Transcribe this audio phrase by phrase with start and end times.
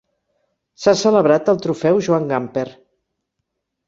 [0.85, 2.65] S'ha celebrat el trofeu Joan Gamper.